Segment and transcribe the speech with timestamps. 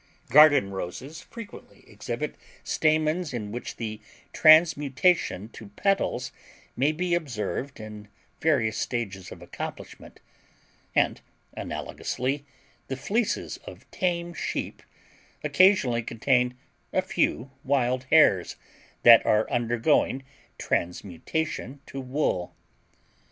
[0.31, 4.01] Garden roses frequently exhibit stamens in which the
[4.33, 6.31] transmutation to petals
[6.75, 8.07] may be observed in
[8.39, 10.19] various stages of accomplishment,
[10.95, 11.21] and
[11.55, 12.45] analogously
[12.87, 14.81] the fleeces of tame sheep
[15.43, 16.57] occasionally contain
[16.91, 18.55] a few wild hairs
[19.03, 20.23] that are undergoing
[20.57, 22.55] transmutation to wool.